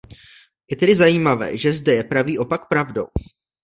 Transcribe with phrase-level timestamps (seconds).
[0.71, 3.07] Je tedy zajímavé, že zde je pravý opak pravdou.